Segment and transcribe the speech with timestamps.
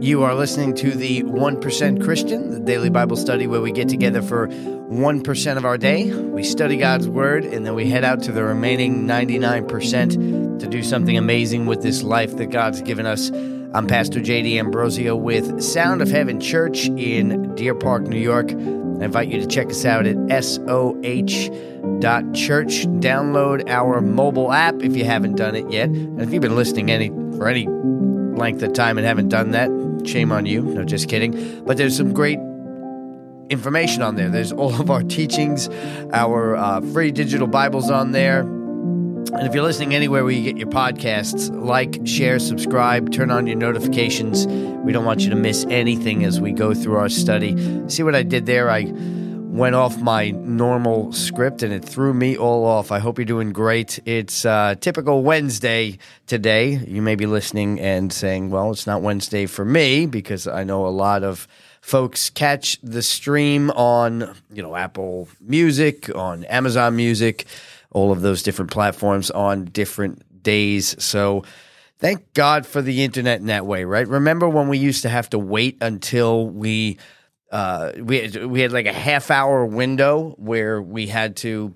[0.00, 4.22] You are listening to the 1% Christian, the daily Bible study where we get together
[4.22, 6.14] for 1% of our day.
[6.14, 10.84] We study God's Word and then we head out to the remaining 99% to do
[10.84, 13.30] something amazing with this life that God's given us.
[13.74, 18.52] I'm Pastor Jay D'Ambrosio with Sound of Heaven Church in Deer Park, New York.
[18.52, 21.50] I invite you to check us out at soh.church.
[23.00, 25.88] Download our mobile app if you haven't done it yet.
[25.88, 29.68] And if you've been listening any for any length of time and haven't done that,
[30.04, 30.62] shame on you.
[30.62, 31.64] No, just kidding.
[31.64, 32.38] But there's some great
[33.50, 34.28] information on there.
[34.28, 35.68] There's all of our teachings,
[36.12, 38.40] our uh, free digital Bibles on there.
[38.40, 43.46] And if you're listening anywhere where you get your podcasts, like, share, subscribe, turn on
[43.46, 44.46] your notifications.
[44.46, 47.54] We don't want you to miss anything as we go through our study.
[47.88, 48.70] See what I did there?
[48.70, 48.84] I
[49.58, 52.92] went off my normal script and it threw me all off.
[52.92, 53.98] I hope you're doing great.
[54.06, 56.76] It's uh, typical Wednesday today.
[56.86, 60.86] You may be listening and saying, well, it's not Wednesday for me because I know
[60.86, 61.48] a lot of
[61.80, 67.46] folks catch the stream on, you know, Apple Music, on Amazon Music
[67.90, 71.02] all of those different platforms on different days.
[71.02, 71.44] So
[71.98, 74.06] thank God for the internet in that way, right?
[74.06, 76.98] Remember when we used to have to wait until we
[77.50, 81.74] uh, we had, we had like a half hour window where we had to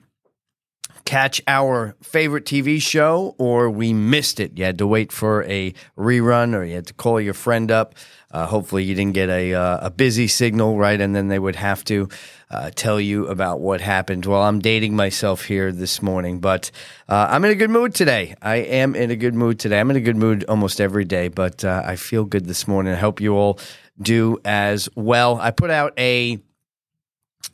[1.04, 4.56] catch our favorite TV show or we missed it.
[4.56, 7.94] You had to wait for a rerun or you had to call your friend up.
[8.30, 10.98] Uh, hopefully, you didn't get a uh, a busy signal, right?
[10.98, 12.08] And then they would have to
[12.50, 14.24] uh, tell you about what happened.
[14.24, 16.70] Well, I'm dating myself here this morning, but
[17.10, 18.34] uh, I'm in a good mood today.
[18.40, 19.80] I am in a good mood today.
[19.80, 22.94] I'm in a good mood almost every day, but uh, I feel good this morning.
[22.94, 23.58] I hope you all
[24.02, 25.38] do as well.
[25.40, 26.40] I put out a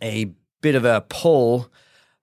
[0.02, 1.70] a bit of a poll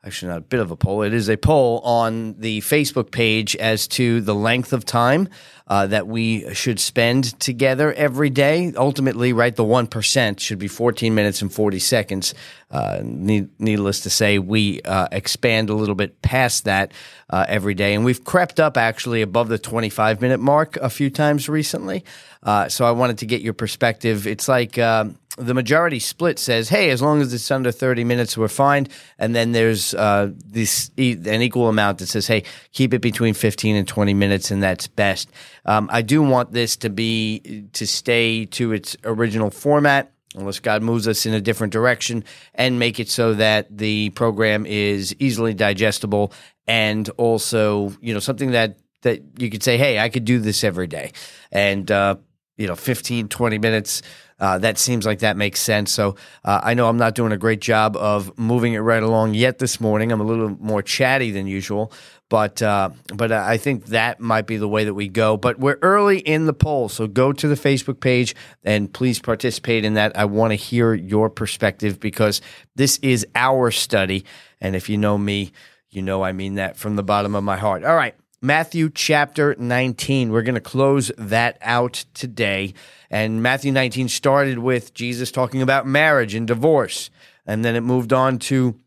[0.05, 1.01] actually not a bit of a poll.
[1.01, 5.27] It is a poll on the Facebook page as to the length of time
[5.67, 8.71] uh, that we should spend together every day.
[8.75, 12.33] Ultimately, right, the one percent should be 14 minutes and 40 seconds.
[12.69, 16.91] Uh, need, needless to say, we uh, expand a little bit past that
[17.29, 21.09] uh, every day, and we've crept up actually above the 25 minute mark a few
[21.09, 22.03] times recently.
[22.43, 24.27] Uh, so I wanted to get your perspective.
[24.27, 28.37] It's like um, the majority split says, "Hey, as long as it's under 30 minutes,
[28.37, 33.01] we're fine." And then there's uh, this an equal amount that says, "Hey, keep it
[33.01, 35.29] between 15 and 20 minutes, and that's best."
[35.65, 40.11] Um, I do want this to be to stay to its original format.
[40.37, 44.65] Unless God moves us in a different direction and make it so that the program
[44.65, 46.33] is easily digestible
[46.67, 50.63] and also, you know, something that that you could say, hey, I could do this
[50.63, 51.13] every day.
[51.51, 52.15] And, uh,
[52.57, 54.01] you know, 15, 20 minutes
[54.39, 55.91] uh, that seems like that makes sense.
[55.91, 59.33] So uh, I know I'm not doing a great job of moving it right along
[59.33, 60.11] yet this morning.
[60.11, 61.93] I'm a little more chatty than usual,
[62.29, 65.37] but uh, but I think that might be the way that we go.
[65.37, 69.85] But we're early in the poll, so go to the Facebook page and please participate
[69.85, 70.17] in that.
[70.17, 72.41] I want to hear your perspective because
[72.75, 74.25] this is our study,
[74.59, 75.53] and if you know me,
[75.89, 77.85] you know I mean that from the bottom of my heart.
[77.85, 78.15] All right.
[78.41, 80.31] Matthew chapter 19.
[80.31, 82.73] We're going to close that out today.
[83.09, 87.09] And Matthew 19 started with Jesus talking about marriage and divorce.
[87.45, 88.79] And then it moved on to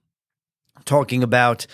[0.84, 1.66] talking about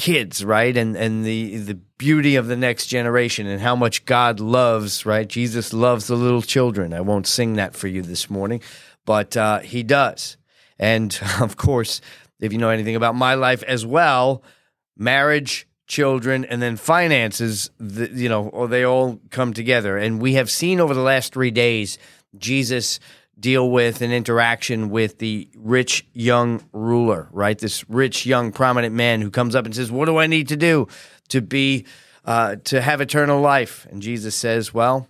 [0.00, 0.76] kids, right?
[0.76, 5.28] And and the the beauty of the next generation and how much God loves, right?
[5.28, 6.94] Jesus loves the little children.
[6.94, 8.62] I won't sing that for you this morning,
[9.04, 10.38] but uh, he does.
[10.78, 12.00] And of course,
[12.40, 14.42] if you know anything about my life as well,
[14.96, 19.98] marriage children, and then finances, the, you know, or they all come together.
[19.98, 21.98] And we have seen over the last three days
[22.38, 23.00] Jesus
[23.38, 27.58] deal with an interaction with the rich young ruler, right?
[27.58, 30.56] This rich young prominent man who comes up and says, "What do I need to
[30.56, 30.86] do
[31.28, 31.84] to be
[32.24, 35.08] uh, to have eternal life?" And Jesus says, "Well,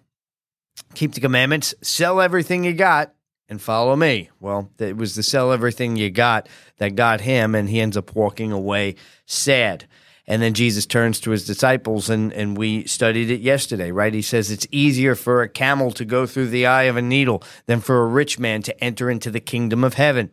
[0.94, 3.14] keep the commandments, sell everything you got."
[3.48, 4.30] And follow me.
[4.38, 8.14] Well, it was the sell everything you got that got him, and he ends up
[8.14, 8.94] walking away
[9.26, 9.88] sad.
[10.30, 14.14] And then Jesus turns to his disciples, and, and we studied it yesterday, right?
[14.14, 17.42] He says it's easier for a camel to go through the eye of a needle
[17.66, 20.30] than for a rich man to enter into the kingdom of heaven.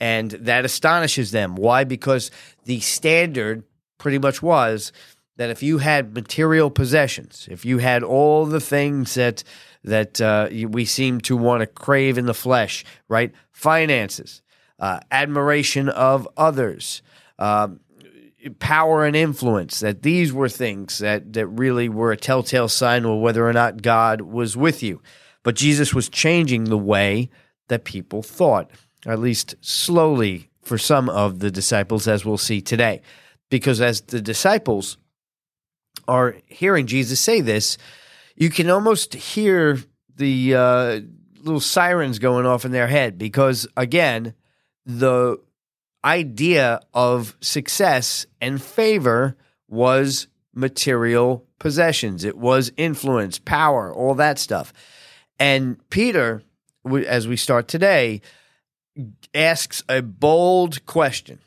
[0.00, 1.56] And that astonishes them.
[1.56, 1.84] Why?
[1.84, 2.30] Because
[2.64, 3.64] the standard
[3.98, 4.92] pretty much was
[5.36, 9.44] that if you had material possessions, if you had all the things that
[9.82, 13.34] that uh, we seem to want to crave in the flesh, right?
[13.52, 14.40] Finances,
[14.78, 17.02] uh, admiration of others,
[17.38, 17.80] um,
[18.58, 23.20] power and influence, that these were things that, that really were a telltale sign of
[23.20, 25.00] whether or not God was with you.
[25.42, 27.30] But Jesus was changing the way
[27.68, 28.70] that people thought,
[29.06, 33.02] at least slowly for some of the disciples, as we'll see today.
[33.50, 34.96] Because as the disciples
[36.08, 37.78] are hearing Jesus say this,
[38.36, 39.78] you can almost hear
[40.16, 41.00] the uh,
[41.38, 44.34] little sirens going off in their head because again,
[44.86, 45.38] the
[46.04, 49.36] idea of success and favor
[49.68, 52.24] was material possessions.
[52.24, 54.72] It was influence, power, all that stuff.
[55.38, 56.42] And Peter,
[57.06, 58.20] as we start today,
[59.34, 61.40] asks a bold question.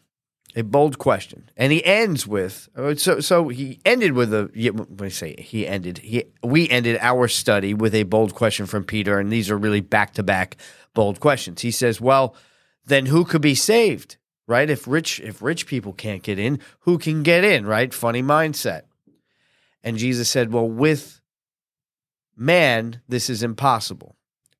[0.55, 3.19] A bold question, and he ends with uh, so.
[3.19, 4.49] So he ended with a.
[4.71, 8.83] When I say he ended, he we ended our study with a bold question from
[8.83, 10.57] Peter, and these are really back to back
[10.95, 11.61] bold questions.
[11.61, 12.35] He says, "Well,
[12.87, 14.17] then who could be saved?
[14.47, 14.69] Right?
[14.69, 17.65] If rich if rich people can't get in, who can get in?
[17.65, 17.93] Right?
[17.93, 18.83] Funny mindset."
[19.83, 21.21] And Jesus said, Well, with
[22.35, 24.17] man, this is impossible.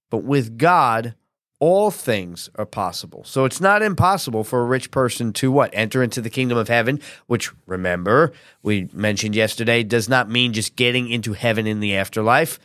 [0.10, 1.16] But with God,
[1.60, 3.26] all things are possible.
[3.26, 5.72] So it's not impossible for a rich person to what?
[5.74, 8.32] Enter into the kingdom of heaven, which remember,
[8.64, 12.58] we mentioned yesterday, does not mean just getting into heaven in the afterlife.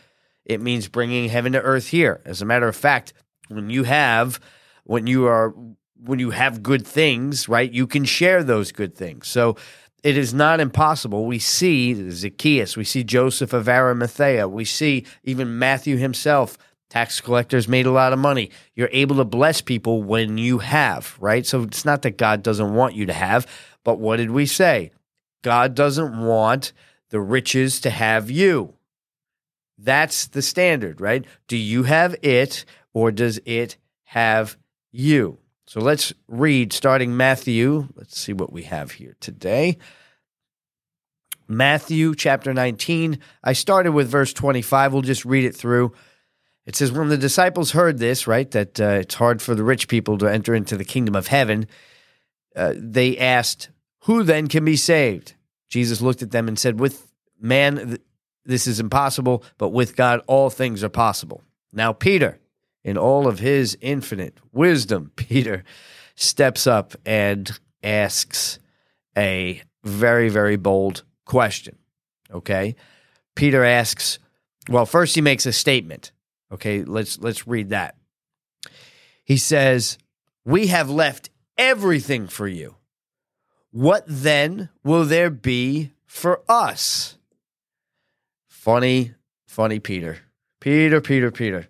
[0.45, 2.21] It means bringing heaven to earth here.
[2.25, 3.13] As a matter of fact,
[3.49, 4.39] when you have
[4.85, 5.55] when you are
[6.05, 7.71] when you have good things, right?
[7.71, 9.29] You can share those good things.
[9.29, 9.57] So
[10.03, 11.27] it is not impossible.
[11.27, 16.59] We see Zacchaeus, we see Joseph of Arimathea, we see even Matthew himself.
[16.91, 18.51] Tax collectors made a lot of money.
[18.75, 21.47] You're able to bless people when you have, right?
[21.47, 23.47] So it's not that God doesn't want you to have,
[23.83, 24.91] but what did we say?
[25.43, 26.73] God doesn't want
[27.09, 28.75] the riches to have you.
[29.79, 31.25] That's the standard, right?
[31.49, 34.59] Do you have it or does it have
[34.91, 35.39] you?
[35.73, 37.89] So let's read starting Matthew.
[37.97, 39.79] Let's see what we have here today.
[41.49, 43.19] Matthew chapter 19.
[43.43, 44.93] I started with verse 25.
[44.93, 45.95] We'll just read it through.
[46.67, 49.89] It says, When the disciples heard this, right, that uh, it's hard for the rich
[49.89, 51.67] people to enter into the kingdom of heaven,
[52.55, 53.71] uh, they asked,
[54.01, 55.37] Who then can be saved?
[55.71, 57.11] Jesus looked at them and said, With
[57.41, 58.01] man, th-
[58.45, 61.43] this is impossible, but with God, all things are possible.
[61.73, 62.39] Now, Peter,
[62.85, 65.65] in all of his infinite wisdom, Peter
[66.15, 68.59] steps up and asks
[69.17, 71.77] a very, very bold question.
[72.33, 72.77] Okay.
[73.35, 74.19] Peter asks,
[74.69, 76.13] well, first he makes a statement.
[76.53, 77.97] Okay, let's let's read that.
[79.25, 79.97] He says,
[80.45, 82.77] "We have left everything for you.
[83.71, 87.17] What then will there be for us?"
[88.49, 89.15] Funny,
[89.47, 90.19] funny Peter.
[90.61, 91.69] Peter, Peter, Peter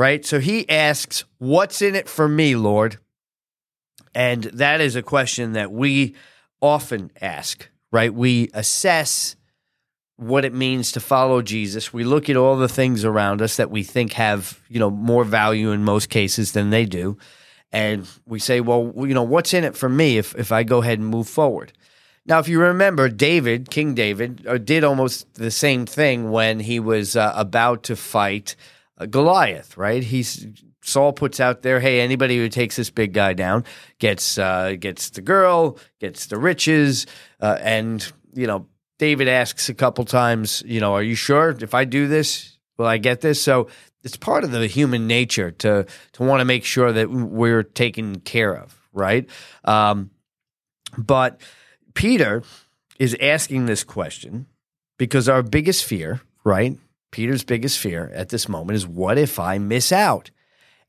[0.00, 0.24] right?
[0.24, 2.96] So he asks, What's in it for me, Lord?
[4.14, 6.14] And that is a question that we
[6.62, 8.12] often ask, right?
[8.12, 9.36] We assess
[10.16, 11.92] what it means to follow Jesus.
[11.92, 15.22] We look at all the things around us that we think have, you know, more
[15.22, 17.18] value in most cases than they do.
[17.70, 20.80] And we say, well, you know, what's in it for me if, if I go
[20.80, 21.74] ahead and move forward?
[22.24, 26.80] Now, if you remember, David, King David, uh, did almost the same thing when he
[26.80, 28.56] was uh, about to fight
[29.06, 30.02] Goliath, right?
[30.02, 30.46] He's
[30.82, 33.64] Saul puts out there, hey, anybody who takes this big guy down
[33.98, 37.06] gets uh, gets the girl, gets the riches,
[37.40, 38.66] uh, and you know
[38.98, 42.86] David asks a couple times, you know, are you sure if I do this, will
[42.86, 43.40] I get this?
[43.40, 43.68] So
[44.02, 48.20] it's part of the human nature to to want to make sure that we're taken
[48.20, 49.28] care of, right?
[49.64, 50.10] Um,
[50.96, 51.40] but
[51.94, 52.42] Peter
[52.98, 54.46] is asking this question
[54.98, 56.76] because our biggest fear, right,
[57.10, 60.30] Peter's biggest fear at this moment is what if I miss out?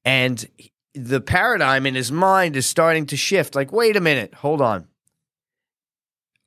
[0.05, 0.45] And
[0.93, 4.87] the paradigm in his mind is starting to shift like, wait a minute, hold on.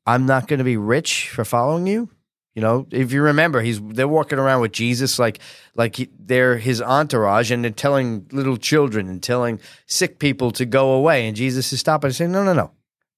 [0.07, 2.11] I'm not going to be rich for following you.
[2.55, 5.41] You know, if you remember, he's they're walking around with Jesus like
[5.75, 10.65] like he, they're his entourage, and they're telling little children and telling sick people to
[10.65, 11.27] go away.
[11.27, 12.71] And Jesus is stopping and saying, "No, no, no,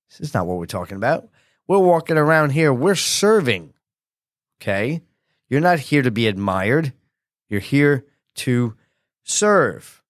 [0.08, 1.28] this is not what we're talking about.
[1.68, 2.72] We're walking around here.
[2.72, 3.75] We're serving.
[4.58, 5.02] Okay,
[5.48, 6.92] you're not here to be admired.
[7.48, 8.04] You're here
[8.36, 8.76] to
[9.22, 10.02] serve.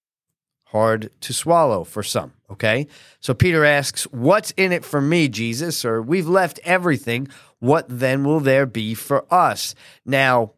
[0.65, 2.87] Hard to swallow for some, okay?
[3.19, 5.85] So Peter asks, What's in it for me, Jesus?
[5.85, 7.27] Or we've left everything.
[7.59, 9.75] What then will there be for us?
[10.05, 10.51] Now,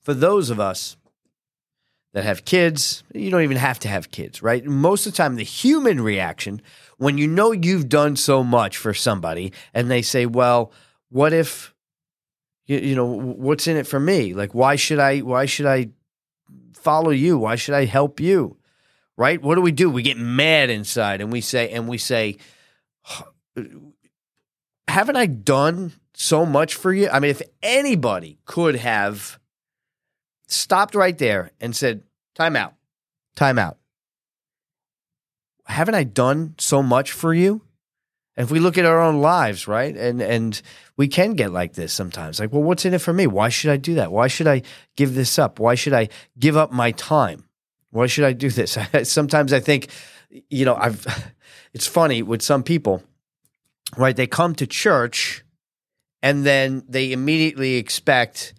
[0.00, 0.96] for those of us
[2.14, 4.64] that have kids, you don't even have to have kids, right?
[4.64, 6.62] Most of the time, the human reaction,
[6.96, 10.72] when you know you've done so much for somebody and they say, Well,
[11.10, 11.74] what if
[12.68, 14.34] you, you know what's in it for me?
[14.34, 15.88] Like why should i why should i
[16.74, 17.38] follow you?
[17.38, 18.56] Why should i help you?
[19.16, 19.42] Right?
[19.42, 19.90] What do we do?
[19.90, 22.36] We get mad inside and we say and we say
[24.86, 27.08] haven't i done so much for you?
[27.08, 29.40] I mean if anybody could have
[30.46, 32.04] stopped right there and said
[32.36, 32.74] time out.
[33.34, 33.78] Time out.
[35.66, 37.62] Haven't i done so much for you
[38.38, 39.94] if we look at our own lives, right?
[39.94, 40.62] And and
[40.96, 42.38] we can get like this sometimes.
[42.38, 43.26] Like, well, what's in it for me?
[43.26, 44.12] Why should I do that?
[44.12, 44.62] Why should I
[44.96, 45.58] give this up?
[45.58, 47.44] Why should I give up my time?
[47.90, 48.78] Why should I do this?
[49.02, 49.88] Sometimes I think,
[50.48, 51.06] you know, I've.
[51.74, 53.02] It's funny with some people,
[53.96, 54.16] right?
[54.16, 55.44] They come to church,
[56.22, 58.54] and then they immediately expect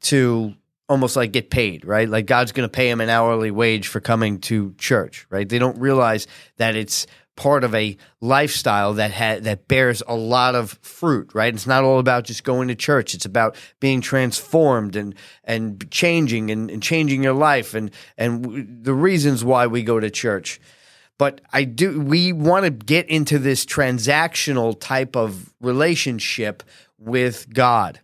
[0.00, 0.54] to
[0.88, 2.08] almost like get paid, right?
[2.08, 5.48] Like God's going to pay them an hourly wage for coming to church, right?
[5.48, 7.06] They don't realize that it's
[7.38, 11.54] part of a lifestyle that ha- that bears a lot of fruit, right?
[11.54, 13.14] It's not all about just going to church.
[13.14, 15.14] It's about being transformed and
[15.44, 20.00] and changing and, and changing your life and and w- the reasons why we go
[20.00, 20.60] to church.
[21.16, 26.64] But I do we want to get into this transactional type of relationship
[26.98, 28.00] with God,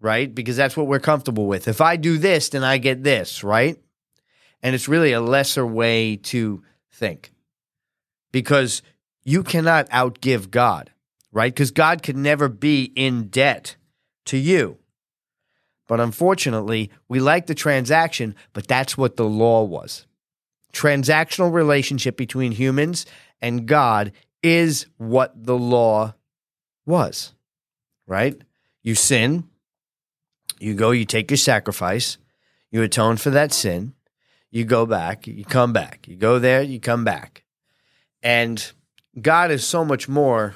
[0.00, 0.34] right?
[0.34, 1.68] Because that's what we're comfortable with.
[1.68, 3.78] If I do this, then I get this, right?
[4.60, 7.32] And it's really a lesser way to think
[8.32, 8.82] because
[9.22, 10.90] you cannot outgive God,
[11.30, 11.54] right?
[11.54, 13.76] Because God could never be in debt
[14.26, 14.78] to you.
[15.86, 20.06] But unfortunately, we like the transaction, but that's what the law was.
[20.72, 23.04] Transactional relationship between humans
[23.40, 24.12] and God
[24.42, 26.14] is what the law
[26.86, 27.34] was,
[28.06, 28.40] right?
[28.82, 29.48] You sin,
[30.58, 32.18] you go, you take your sacrifice,
[32.70, 33.94] you atone for that sin,
[34.50, 36.06] you go back, you come back.
[36.06, 37.41] You go there, you come back.
[38.22, 38.72] And
[39.20, 40.54] God is so much more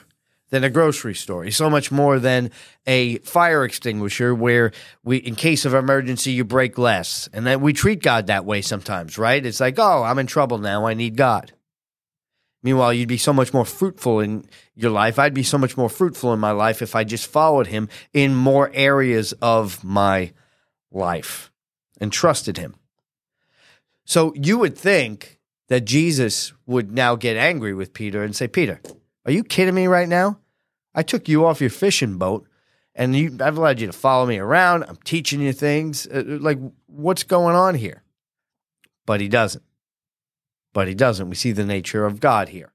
[0.51, 1.45] than a grocery store.
[1.45, 2.51] He's so much more than
[2.87, 7.29] a fire extinguisher where we in case of emergency you break glass.
[7.33, 9.45] And that we treat God that way sometimes, right?
[9.45, 10.87] It's like, "Oh, I'm in trouble now.
[10.87, 11.53] I need God."
[12.63, 15.19] Meanwhile, you'd be so much more fruitful in your life.
[15.19, 18.35] I'd be so much more fruitful in my life if I just followed him in
[18.35, 20.33] more areas of my
[20.91, 21.53] life
[22.01, 22.75] and trusted him.
[24.05, 28.81] So you would think that Jesus would now get angry with Peter and say, Peter,
[29.25, 30.39] are you kidding me right now?
[30.95, 32.47] I took you off your fishing boat
[32.95, 34.85] and you, I've allowed you to follow me around.
[34.85, 36.07] I'm teaching you things.
[36.07, 38.03] Uh, like, what's going on here?
[39.05, 39.65] But he doesn't.
[40.73, 41.29] But he doesn't.
[41.29, 42.73] We see the nature of God here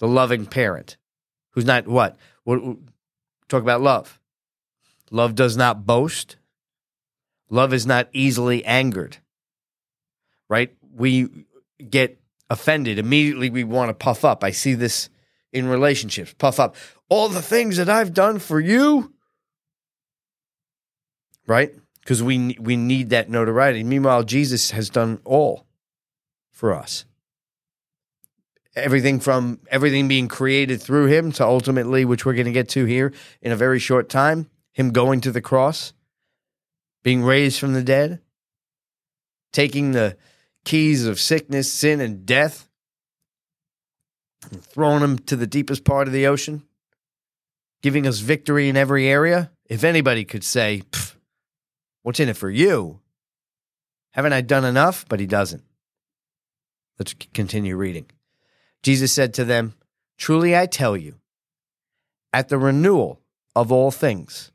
[0.00, 0.96] the loving parent
[1.50, 2.16] who's not what?
[2.42, 2.60] what
[3.48, 4.18] talk about love.
[5.10, 6.36] Love does not boast.
[7.48, 9.18] Love is not easily angered.
[10.48, 10.74] Right?
[10.92, 11.46] We
[11.88, 12.20] get
[12.50, 12.98] offended.
[12.98, 14.44] Immediately we want to puff up.
[14.44, 15.08] I see this
[15.52, 16.34] in relationships.
[16.36, 16.76] Puff up.
[17.08, 19.14] All the things that I've done for you.
[21.46, 21.72] Right?
[22.00, 23.82] Because we we need that notoriety.
[23.84, 25.66] Meanwhile, Jesus has done all
[26.50, 27.04] for us.
[28.76, 32.84] Everything from everything being created through him to ultimately, which we're going to get to
[32.84, 35.92] here in a very short time, him going to the cross,
[37.02, 38.20] being raised from the dead,
[39.52, 40.16] taking the
[40.64, 42.68] keys of sickness, sin, and death,
[44.50, 46.62] and throwing them to the deepest part of the ocean,
[47.82, 49.50] giving us victory in every area.
[49.66, 50.82] If anybody could say,
[52.02, 53.00] What's in it for you?
[54.12, 55.04] Haven't I done enough?
[55.08, 55.64] But he doesn't.
[56.98, 58.06] Let's continue reading.
[58.82, 59.74] Jesus said to them,
[60.16, 61.16] Truly I tell you,
[62.32, 63.20] at the renewal
[63.54, 64.52] of all things,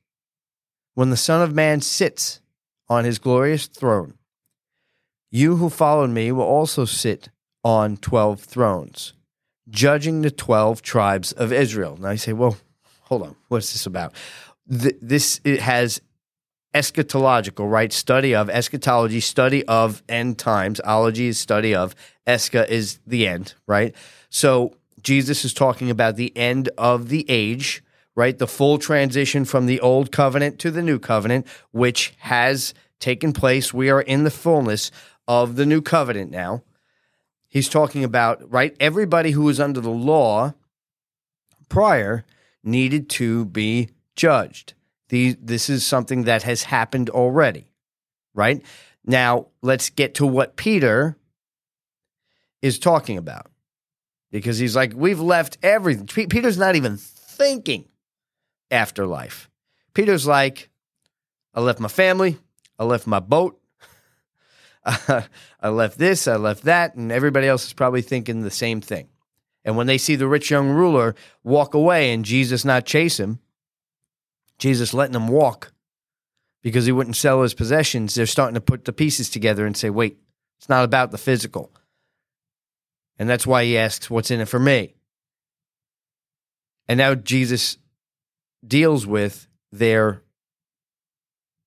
[0.93, 2.39] when the Son of Man sits
[2.87, 4.15] on his glorious throne,
[5.35, 7.27] you who followed me will also sit
[7.61, 9.11] on 12 thrones,
[9.67, 11.97] judging the 12 tribes of Israel.
[11.99, 12.55] Now you say, well,
[13.01, 14.13] hold on, what's this about?
[14.65, 16.01] This it has
[16.73, 17.91] eschatological, right?
[17.91, 20.79] Study of eschatology, study of end times.
[20.85, 21.95] Ology is study of.
[22.25, 23.93] Escha is the end, right?
[24.29, 27.83] So Jesus is talking about the end of the age,
[28.15, 28.37] right?
[28.37, 33.73] The full transition from the old covenant to the new covenant, which has taken place.
[33.73, 34.89] We are in the fullness
[35.27, 36.63] of the new covenant now.
[37.47, 38.75] He's talking about, right?
[38.79, 40.53] Everybody who was under the law
[41.69, 42.25] prior
[42.63, 44.73] needed to be judged.
[45.09, 47.69] The, this is something that has happened already,
[48.33, 48.63] right?
[49.05, 51.15] Now, let's get to what Peter
[52.61, 53.47] is talking about
[54.31, 56.07] because he's like, we've left everything.
[56.07, 57.85] P- Peter's not even thinking
[58.71, 59.49] afterlife.
[59.93, 60.69] Peter's like,
[61.53, 62.37] I left my family,
[62.77, 63.61] I left my boat,
[65.61, 69.07] I left this, I left that, and everybody else is probably thinking the same thing.
[69.63, 73.39] And when they see the rich young ruler walk away and Jesus not chase him,
[74.59, 75.73] Jesus letting him walk
[76.61, 79.89] because he wouldn't sell his possessions, they're starting to put the pieces together and say,
[79.89, 80.19] wait,
[80.57, 81.71] it's not about the physical.
[83.17, 84.95] And that's why he asks, What's in it for me?
[86.87, 87.77] And now Jesus
[88.65, 90.21] deals with their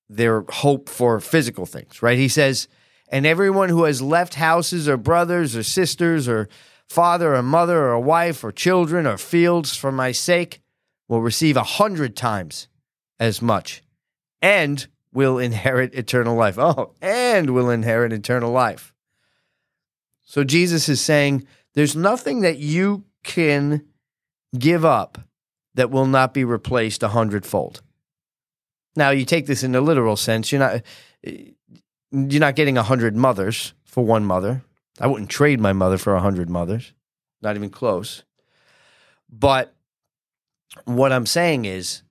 [0.08, 2.18] their hope for physical things, right?
[2.18, 2.66] He says,
[3.10, 6.48] and everyone who has left houses or brothers or sisters or
[6.86, 10.60] father or mother or wife or children or fields for my sake
[11.08, 12.68] will receive a hundred times
[13.18, 13.82] as much
[14.40, 16.58] and will inherit eternal life.
[16.58, 18.94] Oh, and will inherit eternal life.
[20.24, 23.84] So Jesus is saying there's nothing that you can
[24.58, 25.18] give up
[25.74, 27.82] that will not be replaced a hundredfold.
[28.96, 30.50] Now, you take this in a literal sense.
[30.50, 30.82] You're not
[32.10, 34.62] you're not getting a hundred mothers for one mother.
[35.00, 36.92] I wouldn't trade my mother for a hundred mothers,
[37.42, 38.24] not even close.
[39.30, 39.74] But
[40.84, 42.02] what I'm saying is,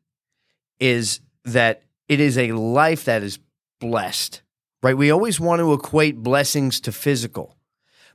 [0.80, 3.40] is that it is a life that is
[3.80, 4.42] blessed,
[4.84, 4.98] right?
[4.98, 7.58] We always want to equate blessings to physical,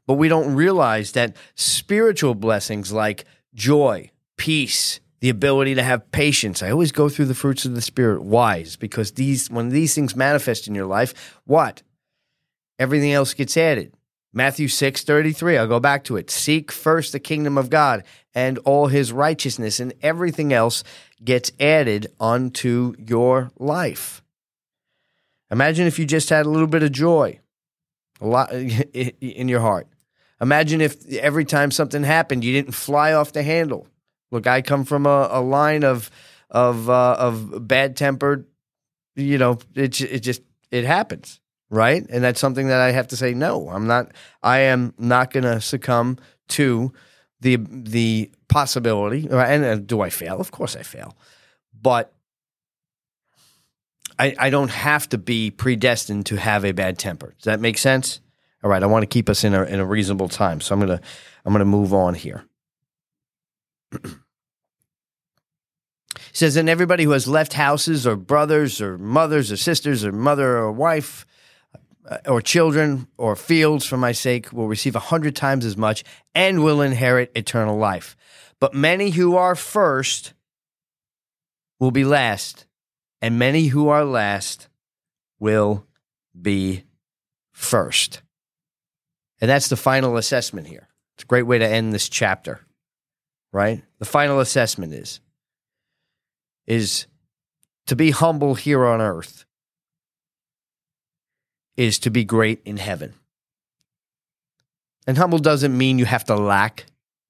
[0.06, 3.24] but we don't realize that spiritual blessings like
[3.54, 6.64] joy, peace, the ability to have patience.
[6.64, 10.16] I always go through the fruits of the spirit wise because these when these things
[10.16, 11.82] manifest in your life, what?
[12.76, 13.94] Everything else gets added.
[14.32, 16.28] Matthew 6 33, I'll go back to it.
[16.28, 18.02] Seek first the kingdom of God
[18.34, 20.82] and all his righteousness, and everything else
[21.22, 24.24] gets added unto your life.
[25.52, 27.38] Imagine if you just had a little bit of joy
[28.20, 29.86] a lot in your heart.
[30.40, 33.86] Imagine if every time something happened, you didn't fly off the handle.
[34.32, 36.10] Look, I come from a, a line of
[36.50, 38.46] of uh, of bad tempered.
[39.14, 42.04] You know, it it just it happens, right?
[42.08, 43.34] And that's something that I have to say.
[43.34, 44.10] No, I'm not.
[44.42, 46.92] I am not going to succumb to
[47.40, 49.28] the the possibility.
[49.30, 50.40] And uh, do I fail?
[50.40, 51.14] Of course, I fail,
[51.80, 52.12] but
[54.18, 57.34] I, I don't have to be predestined to have a bad temper.
[57.36, 58.20] Does that make sense?
[58.64, 60.80] All right, I want to keep us in a in a reasonable time, so I'm
[60.80, 61.00] gonna
[61.44, 62.46] I'm gonna move on here.
[66.32, 70.12] he says, and everybody who has left houses or brothers or mothers or sisters or
[70.12, 71.26] mother or wife
[72.08, 76.04] uh, or children or fields for my sake will receive a hundred times as much
[76.34, 78.16] and will inherit eternal life.
[78.60, 80.32] But many who are first
[81.78, 82.64] will be last,
[83.20, 84.68] and many who are last
[85.38, 85.86] will
[86.40, 86.84] be
[87.50, 88.22] first.
[89.42, 90.88] And that's the final assessment here.
[91.16, 92.60] It's a great way to end this chapter,
[93.52, 93.82] right?
[93.98, 95.20] The final assessment is
[96.66, 97.06] is
[97.86, 99.44] to be humble here on earth
[101.76, 103.14] is to be great in heaven.
[105.06, 106.86] And humble doesn't mean you have to lack.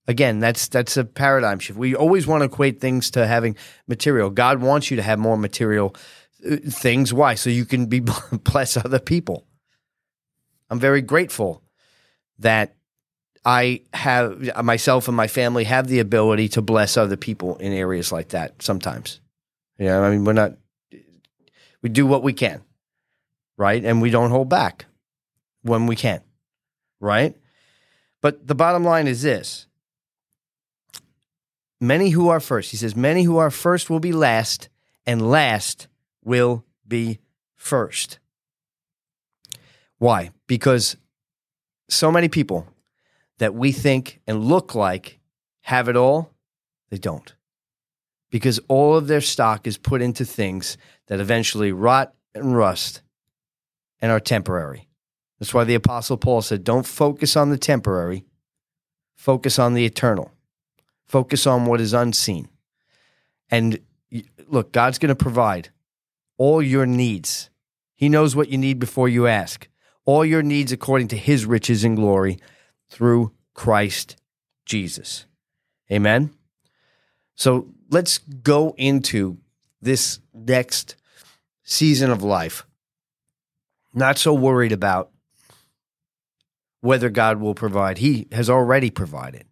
[0.09, 1.79] Again, that's that's a paradigm shift.
[1.79, 4.31] We always want to equate things to having material.
[4.31, 5.95] God wants you to have more material
[6.49, 7.14] uh, things.
[7.14, 7.35] Why?
[7.35, 8.01] So you can be
[8.33, 9.47] bless other people.
[10.68, 11.62] I'm very grateful
[12.40, 12.75] that
[13.45, 18.12] I have myself and my family have the ability to bless other people in areas
[18.12, 19.21] like that sometimes.
[19.87, 20.53] Know, I mean, we're not,
[21.83, 22.62] we do what we can,
[23.57, 23.85] right?
[23.85, 24.87] And we don't hold back
[25.62, 26.21] when we can,
[27.01, 27.37] right?
[28.21, 29.66] But the bottom line is this
[31.81, 34.68] many who are first, he says, many who are first will be last,
[35.05, 35.88] and last
[36.25, 37.18] will be
[37.57, 38.21] first.
[39.99, 40.31] Why?
[40.47, 40.97] Because
[41.88, 42.66] so many people
[43.38, 45.18] that we think and look like
[45.62, 46.31] have it all,
[46.90, 47.35] they don't.
[48.33, 53.03] Because all of their stock is put into things that eventually rot and rust
[54.01, 54.88] and are temporary.
[55.38, 58.25] That's why the Apostle Paul said, Don't focus on the temporary,
[59.14, 60.33] focus on the eternal,
[61.07, 62.49] focus on what is unseen.
[63.49, 63.79] And
[64.49, 65.68] look, God's going to provide
[66.37, 67.51] all your needs.
[67.95, 69.68] He knows what you need before you ask
[70.05, 72.38] all your needs according to his riches and glory
[72.88, 74.16] through Christ
[74.66, 75.27] Jesus.
[75.90, 76.31] Amen.
[77.35, 79.38] So let's go into
[79.81, 80.96] this next
[81.62, 82.66] season of life.
[83.94, 85.11] Not so worried about
[86.81, 87.98] whether God will provide.
[87.98, 89.44] He has already provided.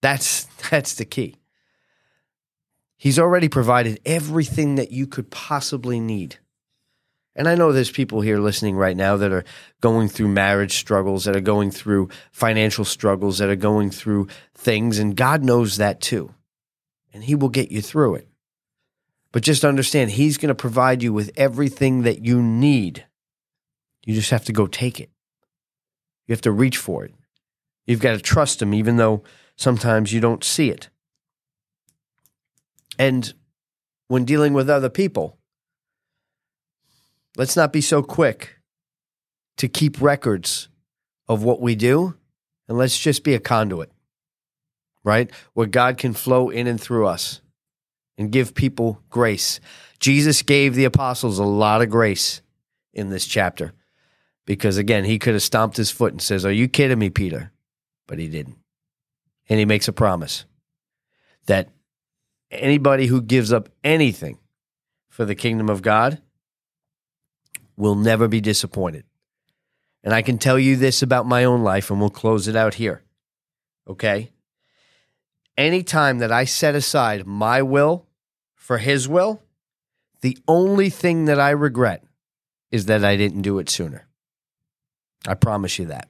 [0.00, 1.36] That's that's the key.
[2.96, 6.38] He's already provided everything that you could possibly need.
[7.34, 9.44] And I know there's people here listening right now that are
[9.80, 14.98] going through marriage struggles, that are going through financial struggles, that are going through things,
[14.98, 16.32] and God knows that too.
[17.12, 18.28] And He will get you through it.
[19.32, 23.06] But just understand, He's going to provide you with everything that you need.
[24.04, 25.10] You just have to go take it.
[26.26, 27.14] You have to reach for it.
[27.86, 29.22] You've got to trust Him, even though
[29.56, 30.88] sometimes you don't see it.
[32.98, 33.32] And
[34.08, 35.38] when dealing with other people,
[37.36, 38.56] let's not be so quick
[39.58, 40.68] to keep records
[41.28, 42.14] of what we do,
[42.68, 43.91] and let's just be a conduit,
[45.04, 45.30] right?
[45.54, 47.40] Where God can flow in and through us
[48.18, 49.60] and give people grace.
[49.98, 52.42] Jesus gave the apostles a lot of grace
[52.92, 53.72] in this chapter
[54.46, 57.52] because, again, he could have stomped his foot and says, Are you kidding me, Peter?
[58.06, 58.58] But he didn't.
[59.48, 60.44] And he makes a promise
[61.46, 61.68] that
[62.50, 64.38] anybody who gives up anything
[65.08, 66.20] for the kingdom of God
[67.76, 69.04] will never be disappointed.
[70.04, 72.74] And I can tell you this about my own life, and we'll close it out
[72.74, 73.02] here.
[73.88, 74.31] Okay?
[75.56, 78.06] Anytime that I set aside my will
[78.54, 79.42] for his will,
[80.22, 82.04] the only thing that I regret
[82.70, 84.06] is that I didn't do it sooner.
[85.26, 86.08] I promise you that.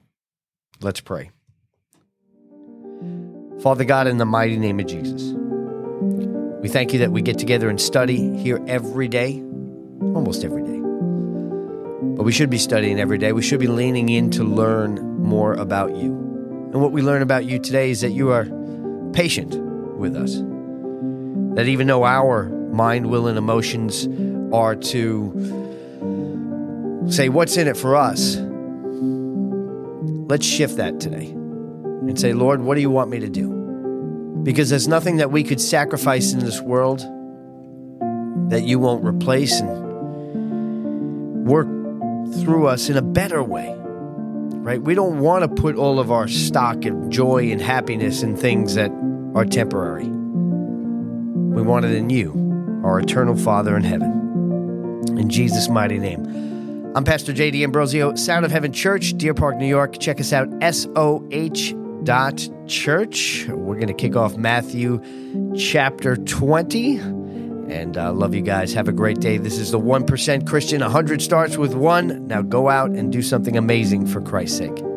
[0.81, 1.31] Let's pray.
[3.61, 5.33] Father God, in the mighty name of Jesus,
[6.61, 9.41] we thank you that we get together and study here every day,
[10.15, 10.79] almost every day.
[12.15, 13.33] But we should be studying every day.
[13.33, 16.11] We should be leaning in to learn more about you.
[16.71, 18.45] And what we learn about you today is that you are
[19.13, 19.55] patient
[19.97, 20.35] with us.
[21.55, 24.07] That even though our mind, will, and emotions
[24.53, 25.31] are to
[27.09, 28.37] say, What's in it for us?
[30.29, 34.41] Let's shift that today and say, Lord, what do you want me to do?
[34.43, 36.99] Because there's nothing that we could sacrifice in this world
[38.49, 41.67] that you won't replace and work
[42.41, 43.75] through us in a better way.
[44.63, 44.81] Right?
[44.81, 48.75] We don't want to put all of our stock of joy and happiness in things
[48.75, 48.91] that
[49.35, 50.05] are temporary.
[50.05, 55.03] We want it in you, our eternal Father in heaven.
[55.17, 56.93] In Jesus' mighty name.
[56.95, 59.99] I'm Pastor Jay D'Ambrosio, Sound of Heaven Church, Deer Park, New York.
[59.99, 63.45] Check us out, SOH dot church.
[63.49, 65.01] We're going to kick off Matthew
[65.57, 67.22] chapter 20.
[67.69, 68.73] And I uh, love you guys.
[68.73, 69.37] Have a great day.
[69.37, 70.81] This is the 1% Christian.
[70.81, 72.27] 100 starts with one.
[72.27, 74.92] Now go out and do something amazing for Christ's sake.